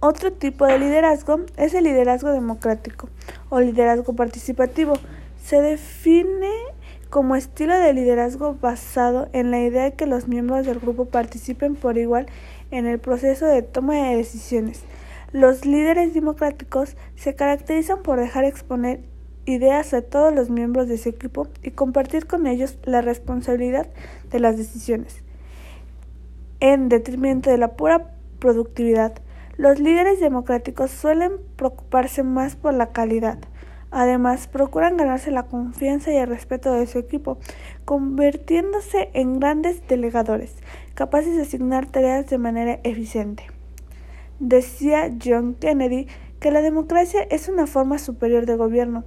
Otro 0.00 0.32
tipo 0.32 0.66
de 0.66 0.78
liderazgo 0.78 1.40
es 1.56 1.74
el 1.74 1.84
liderazgo 1.84 2.30
democrático 2.30 3.08
o 3.48 3.60
liderazgo 3.60 4.14
participativo. 4.14 4.94
Se 5.42 5.60
define 5.62 6.50
como 7.08 7.34
estilo 7.36 7.78
de 7.78 7.94
liderazgo 7.94 8.56
basado 8.60 9.28
en 9.32 9.50
la 9.50 9.60
idea 9.62 9.84
de 9.84 9.94
que 9.94 10.06
los 10.06 10.28
miembros 10.28 10.66
del 10.66 10.80
grupo 10.80 11.06
participen 11.06 11.76
por 11.76 11.96
igual 11.96 12.26
en 12.70 12.86
el 12.86 12.98
proceso 12.98 13.46
de 13.46 13.62
toma 13.62 13.94
de 13.94 14.16
decisiones. 14.16 14.82
Los 15.32 15.64
líderes 15.64 16.14
democráticos 16.14 16.96
se 17.14 17.34
caracterizan 17.34 18.02
por 18.02 18.20
dejar 18.20 18.44
exponer 18.44 19.00
ideas 19.46 19.94
a 19.94 20.02
todos 20.02 20.34
los 20.34 20.50
miembros 20.50 20.88
de 20.88 20.98
su 20.98 21.08
equipo 21.08 21.48
y 21.62 21.70
compartir 21.70 22.26
con 22.26 22.46
ellos 22.46 22.78
la 22.84 23.00
responsabilidad 23.00 23.88
de 24.30 24.40
las 24.40 24.56
decisiones, 24.56 25.22
en 26.60 26.88
detrimento 26.88 27.50
de 27.50 27.58
la 27.58 27.76
pura 27.76 28.12
productividad. 28.38 29.14
Los 29.56 29.80
líderes 29.80 30.20
democráticos 30.20 30.90
suelen 30.90 31.32
preocuparse 31.56 32.22
más 32.22 32.56
por 32.56 32.74
la 32.74 32.92
calidad. 32.92 33.38
Además, 33.90 34.48
procuran 34.48 34.98
ganarse 34.98 35.30
la 35.30 35.44
confianza 35.44 36.12
y 36.12 36.16
el 36.16 36.28
respeto 36.28 36.74
de 36.74 36.86
su 36.86 36.98
equipo, 36.98 37.38
convirtiéndose 37.86 39.08
en 39.14 39.40
grandes 39.40 39.80
delegadores, 39.88 40.56
capaces 40.94 41.36
de 41.36 41.42
asignar 41.42 41.86
tareas 41.86 42.28
de 42.28 42.36
manera 42.36 42.80
eficiente. 42.82 43.44
Decía 44.40 45.10
John 45.24 45.54
Kennedy 45.54 46.06
que 46.38 46.50
la 46.50 46.60
democracia 46.60 47.22
es 47.30 47.48
una 47.48 47.66
forma 47.66 47.98
superior 47.98 48.44
de 48.44 48.56
gobierno, 48.56 49.04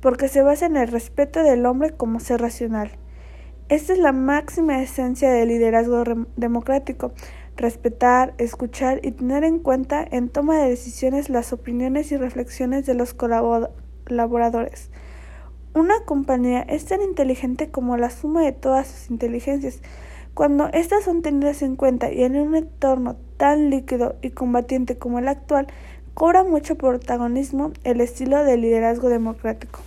porque 0.00 0.26
se 0.26 0.42
basa 0.42 0.66
en 0.66 0.76
el 0.76 0.88
respeto 0.88 1.44
del 1.44 1.64
hombre 1.64 1.92
como 1.92 2.18
ser 2.18 2.40
racional. 2.40 2.90
Esta 3.68 3.92
es 3.92 4.00
la 4.00 4.12
máxima 4.12 4.82
esencia 4.82 5.30
del 5.30 5.48
liderazgo 5.48 6.02
democrático, 6.36 7.12
respetar, 7.56 8.34
escuchar 8.38 9.00
y 9.02 9.12
tener 9.12 9.44
en 9.44 9.58
cuenta 9.58 10.06
en 10.10 10.28
toma 10.28 10.58
de 10.58 10.70
decisiones 10.70 11.28
las 11.28 11.52
opiniones 11.52 12.12
y 12.12 12.16
reflexiones 12.16 12.86
de 12.86 12.94
los 12.94 13.14
colaboradores. 13.14 14.90
Una 15.74 15.94
compañía 16.04 16.62
es 16.62 16.84
tan 16.84 17.00
inteligente 17.02 17.70
como 17.70 17.96
la 17.96 18.10
suma 18.10 18.42
de 18.42 18.52
todas 18.52 18.88
sus 18.88 19.10
inteligencias. 19.10 19.80
Cuando 20.34 20.68
estas 20.72 21.04
son 21.04 21.22
tenidas 21.22 21.62
en 21.62 21.76
cuenta 21.76 22.10
y 22.12 22.22
en 22.24 22.36
un 22.36 22.54
entorno 22.54 23.16
tan 23.36 23.70
líquido 23.70 24.16
y 24.22 24.30
combatiente 24.30 24.98
como 24.98 25.18
el 25.18 25.28
actual, 25.28 25.66
cobra 26.14 26.44
mucho 26.44 26.76
protagonismo 26.76 27.72
el 27.84 28.00
estilo 28.00 28.44
de 28.44 28.56
liderazgo 28.56 29.08
democrático. 29.08 29.80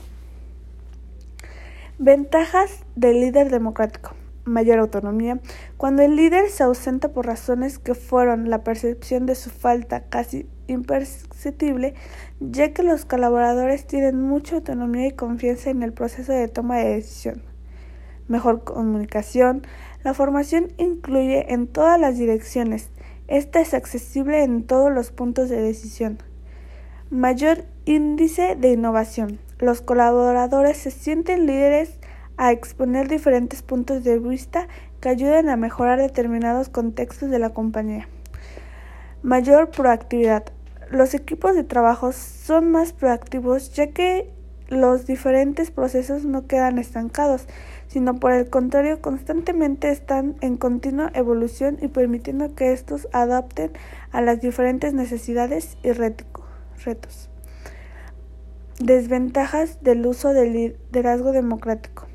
Ventajas 1.97 2.83
del 2.95 3.21
líder 3.21 3.49
democrático. 3.49 4.11
Mayor 4.45 4.79
autonomía. 4.79 5.39
Cuando 5.77 6.03
el 6.03 6.15
líder 6.15 6.49
se 6.49 6.63
ausenta 6.63 7.09
por 7.11 7.25
razones 7.25 7.79
que 7.79 7.95
fueron 7.95 8.49
la 8.49 8.63
percepción 8.63 9.25
de 9.25 9.35
su 9.35 9.49
falta 9.49 10.03
casi 10.03 10.47
imperceptible, 10.67 11.95
ya 12.39 12.73
que 12.73 12.83
los 12.83 13.05
colaboradores 13.05 13.85
tienen 13.87 14.21
mucha 14.21 14.55
autonomía 14.55 15.07
y 15.07 15.11
confianza 15.11 15.69
en 15.69 15.83
el 15.83 15.93
proceso 15.93 16.31
de 16.31 16.47
toma 16.47 16.77
de 16.77 16.95
decisión. 16.95 17.41
Mejor 18.27 18.63
comunicación. 18.63 19.65
La 20.03 20.13
formación 20.13 20.73
incluye 20.77 21.51
en 21.53 21.67
todas 21.67 21.99
las 21.99 22.17
direcciones, 22.17 22.89
esta 23.27 23.59
es 23.59 23.73
accesible 23.73 24.43
en 24.43 24.63
todos 24.63 24.91
los 24.91 25.11
puntos 25.11 25.49
de 25.49 25.59
decisión. 25.59 26.19
Mayor 27.09 27.65
índice 27.85 28.55
de 28.55 28.71
innovación. 28.71 29.39
Los 29.57 29.81
colaboradores 29.81 30.77
se 30.77 30.91
sienten 30.91 31.47
líderes 31.47 31.97
a 32.37 32.51
exponer 32.51 33.07
diferentes 33.07 33.61
puntos 33.61 34.03
de 34.03 34.19
vista 34.19 34.67
que 34.99 35.09
ayudan 35.09 35.49
a 35.49 35.57
mejorar 35.57 35.99
determinados 35.99 36.69
contextos 36.69 37.29
de 37.29 37.39
la 37.39 37.51
compañía. 37.51 38.07
Mayor 39.21 39.71
proactividad. 39.71 40.45
Los 40.91 41.13
equipos 41.13 41.55
de 41.55 41.63
trabajo 41.63 42.11
son 42.11 42.71
más 42.71 42.93
proactivos 42.93 43.73
ya 43.73 43.87
que 43.87 44.31
los 44.67 45.05
diferentes 45.05 45.71
procesos 45.71 46.25
no 46.25 46.47
quedan 46.47 46.79
estancados, 46.79 47.47
sino 47.87 48.15
por 48.15 48.31
el 48.31 48.49
contrario 48.49 49.01
constantemente 49.01 49.91
están 49.91 50.35
en 50.41 50.57
continua 50.57 51.11
evolución 51.13 51.77
y 51.81 51.87
permitiendo 51.87 52.55
que 52.55 52.73
estos 52.73 53.07
adapten 53.13 53.71
a 54.11 54.21
las 54.21 54.41
diferentes 54.41 54.93
necesidades 54.93 55.77
y 55.83 55.91
retos. 55.91 57.29
Desventajas 58.79 59.81
del 59.83 60.05
uso 60.05 60.33
del 60.33 60.53
liderazgo 60.53 61.31
democrático. 61.31 62.07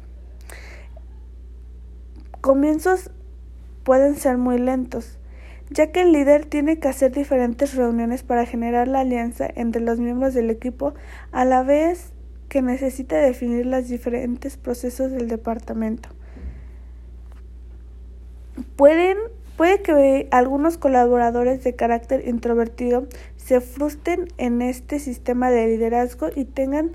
Comienzos 2.41 3.11
pueden 3.85 4.17
ser 4.17 4.39
muy 4.39 4.59
lentos, 4.59 5.19
ya 5.69 5.93
que 5.93 6.01
el 6.01 6.13
líder 6.13 6.47
tiene 6.47 6.79
que 6.79 6.89
hacer 6.89 7.13
diferentes 7.13 7.75
reuniones 7.75 8.23
para 8.23 8.47
generar 8.47 8.89
la 8.89 9.01
alianza 9.01 9.47
entre 9.57 9.83
los 9.83 9.99
miembros 9.99 10.33
del 10.33 10.49
equipo 10.49 10.95
a 11.33 11.45
la 11.45 11.63
vez 11.63 12.15
que 12.49 12.63
necesita 12.63 13.19
definir 13.19 13.67
los 13.67 13.89
diferentes 13.89 14.57
procesos 14.57 15.13
del 15.13 15.29
departamento. 15.29 16.09
Pueden, 18.75 19.19
puede 19.59 19.83
que 19.83 20.27
algunos 20.31 20.79
colaboradores 20.79 21.63
de 21.63 21.77
carácter 21.77 22.27
introvertido 22.27 23.07
se 23.37 23.61
frustren 23.61 24.29
en 24.39 24.63
este 24.63 24.99
sistema 24.99 25.51
de 25.51 25.67
liderazgo 25.67 26.29
y 26.35 26.47
tengan 26.47 26.93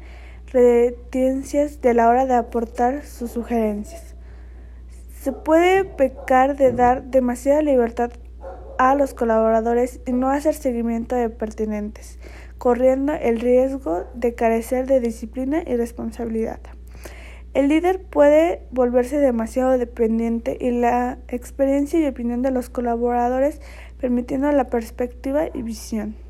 reticencias 0.52 1.82
de 1.82 1.94
la 1.94 2.10
hora 2.10 2.26
de 2.26 2.34
aportar 2.34 3.06
sus 3.06 3.30
sugerencias. 3.30 4.15
Se 5.26 5.32
puede 5.32 5.86
pecar 5.86 6.56
de 6.56 6.72
dar 6.72 7.06
demasiada 7.06 7.64
libertad 7.64 8.12
a 8.78 8.94
los 8.94 9.16
colaboradores 9.16 10.00
y 10.06 10.12
no 10.12 10.30
hacer 10.30 10.54
seguimiento 10.54 11.16
de 11.16 11.32
pertinentes 11.32 12.20
corriendo 12.60 13.12
el 13.12 13.40
riesgo 13.40 14.04
de 14.14 14.36
carecer 14.36 14.86
de 14.86 15.00
disciplina 15.00 15.64
y 15.66 15.78
responsabilidad. 15.78 16.60
El 17.56 17.70
líder 17.70 18.04
puede 18.04 18.68
volverse 18.70 19.18
demasiado 19.18 19.80
dependiente 19.80 20.60
y 20.62 20.70
la 20.70 21.18
experiencia 21.28 22.00
y 22.00 22.06
opinión 22.06 22.44
de 22.44 22.52
los 22.52 22.70
colaboradores 22.70 23.62
permitiendo 24.00 24.52
la 24.52 24.66
perspectiva 24.66 25.48
y 25.52 25.64
visión. 25.64 26.25